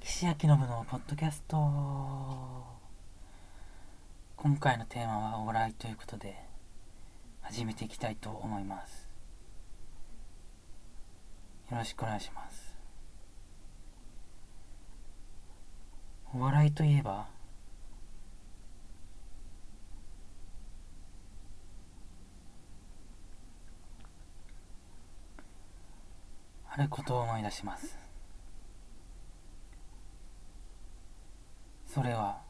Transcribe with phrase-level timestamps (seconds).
[0.00, 1.54] 岸明信のポッドキャスト。
[4.36, 6.34] 今回のテーマはお笑いということで
[7.42, 9.06] 始めていきたいと思います。
[11.70, 12.74] よろしくお願いします。
[16.34, 17.26] お笑いといえば
[26.70, 28.05] あることを思い出します。
[31.96, 32.42] それは。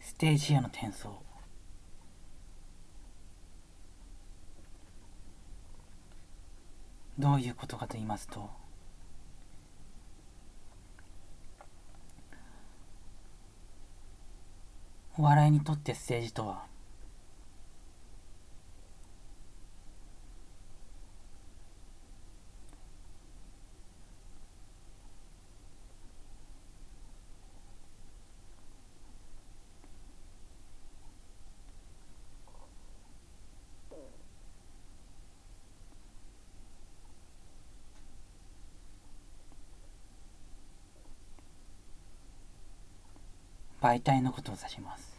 [0.00, 1.22] ステージへの転送。
[7.18, 8.67] どういうことかと言いますと
[15.20, 16.77] お笑いにとってステージとは。
[43.88, 45.18] 媒体のことを指します。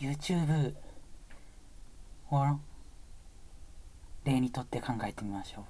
[0.00, 0.76] ユーチューブ
[2.30, 2.69] を
[4.24, 5.64] 例にとって考えてみましょう。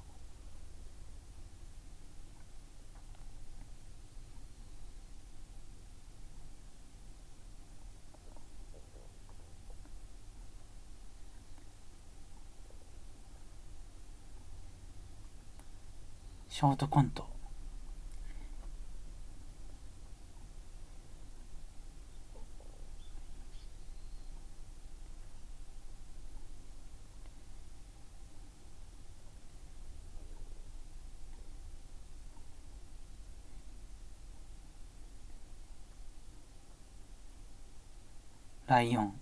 [16.49, 17.30] ショートコント。
[38.71, 39.20] ライオン。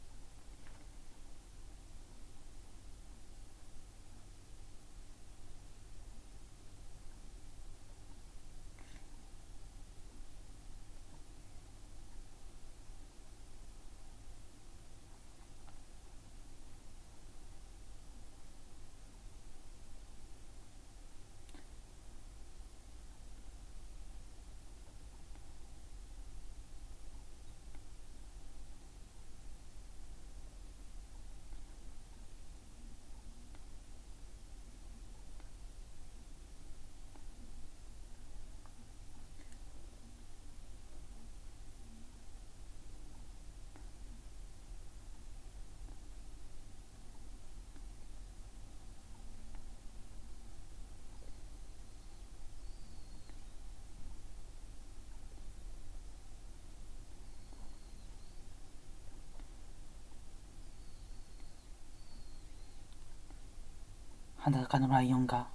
[64.50, 65.46] 裸のライオンが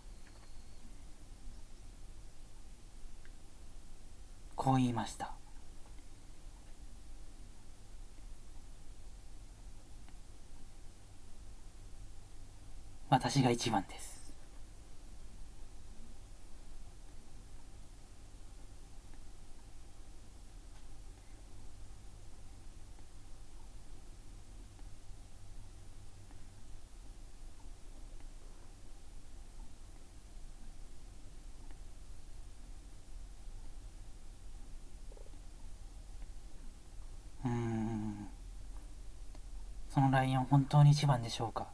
[4.55, 5.31] こう言いました
[13.09, 14.13] 私が一番です
[37.45, 38.27] うーん
[39.93, 41.67] そのライオン本当に一番でしょうか？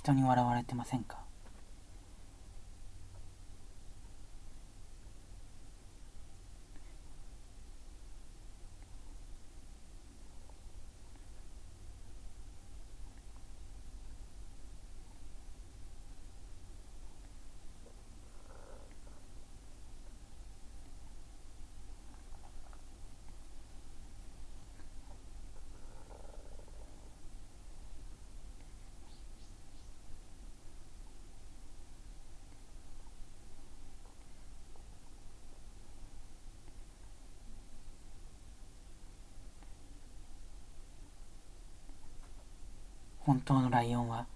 [0.00, 1.18] 人に笑われてませんか？
[43.30, 44.26] 本当のライオンは。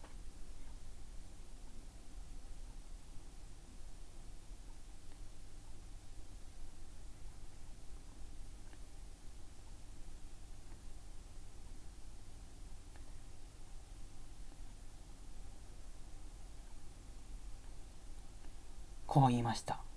[19.08, 19.93] こう言いました。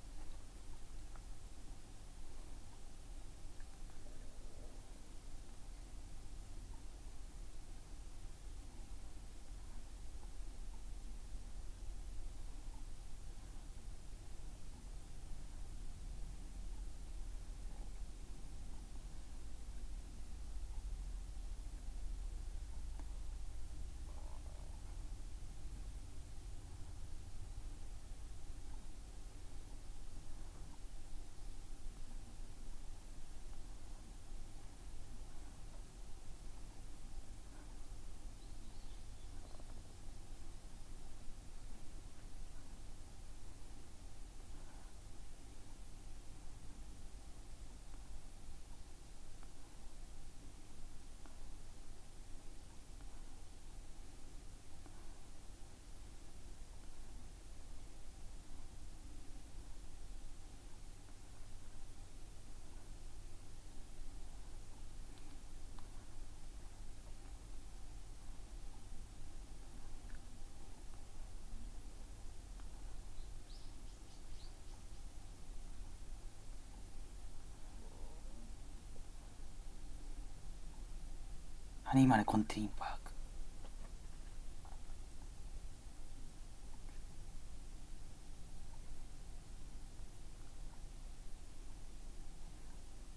[81.90, 83.12] アニマルコンティーンパーク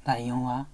[0.08, 0.66] ライオンは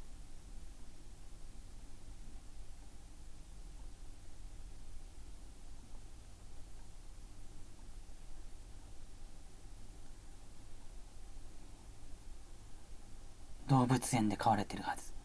[13.69, 15.16] 動物園で飼われてるはず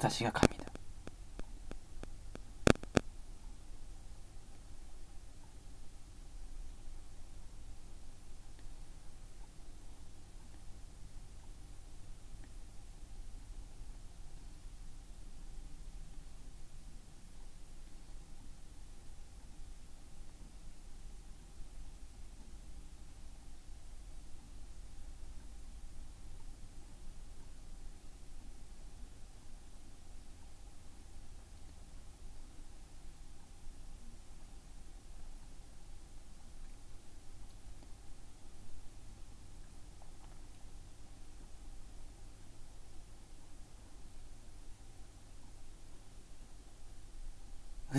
[0.00, 0.59] 私が神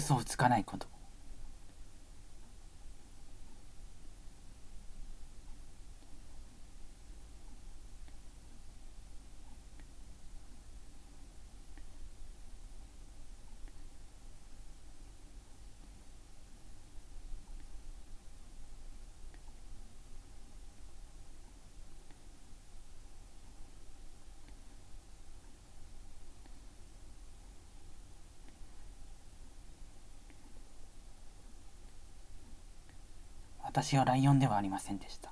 [0.01, 0.87] 嘘をつかないこと。
[33.71, 35.31] 私はライオンではありませんでした。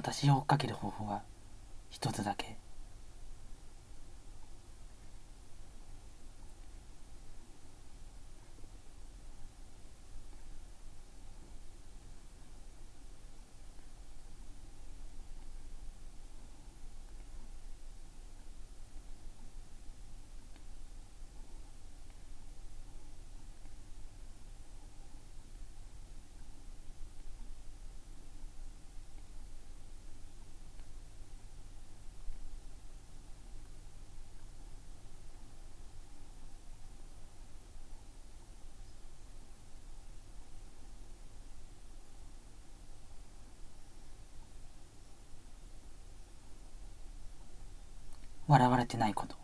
[0.00, 1.20] 私を追っかける方法は
[1.90, 2.56] 一つだけ
[48.50, 49.39] 笑われてないこと。